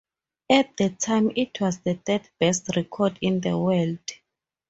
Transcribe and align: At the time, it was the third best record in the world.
At 0.49 0.75
the 0.77 0.89
time, 0.89 1.29
it 1.35 1.61
was 1.61 1.77
the 1.81 1.93
third 1.93 2.27
best 2.39 2.75
record 2.75 3.19
in 3.21 3.39
the 3.41 3.55
world. 3.55 3.99